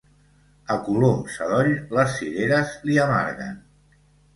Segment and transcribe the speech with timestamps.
[0.75, 3.67] A colom sadoll, les cireres li amarguen.